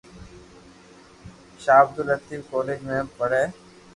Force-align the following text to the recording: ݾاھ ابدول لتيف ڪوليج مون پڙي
ݾاھ 1.63 1.81
ابدول 1.83 2.05
لتيف 2.09 2.41
ڪوليج 2.51 2.79
مون 2.87 3.05
پڙي 3.17 3.43